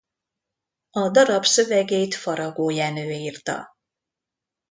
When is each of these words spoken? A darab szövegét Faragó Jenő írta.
A 0.91 1.09
darab 1.09 1.43
szövegét 1.45 2.15
Faragó 2.15 2.69
Jenő 2.69 3.11
írta. 3.11 3.69